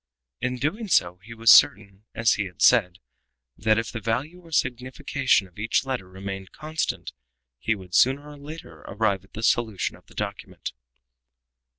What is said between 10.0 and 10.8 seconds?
the document.